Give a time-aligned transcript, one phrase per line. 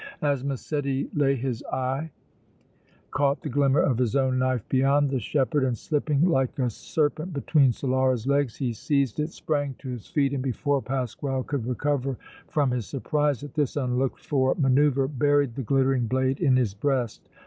[0.23, 2.09] As Massetti lay his eye
[3.11, 7.33] caught the glimmer of his own knife beyond the shepherd and slipping like a serpent
[7.33, 12.17] between Solara's legs he seized it, sprang to his feet and, before Pasquale could recover
[12.47, 17.29] from his surprise at this unlooked for manoeuvre, buried the glittering blade in his breast.